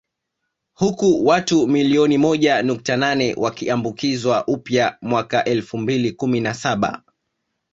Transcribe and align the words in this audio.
Huku 0.73 1.25
watu 1.25 1.67
milioni 1.67 2.17
moja 2.17 2.63
nukta 2.63 2.97
nane 2.97 3.33
wakiambukizwa 3.37 4.45
umpya 4.45 4.97
mwaka 5.01 5.43
elfu 5.43 5.77
mbili 5.77 6.11
kumi 6.11 6.39
na 6.39 6.53
saba 6.53 7.03